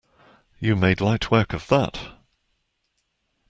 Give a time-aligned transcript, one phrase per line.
[0.57, 1.99] You made light work of that!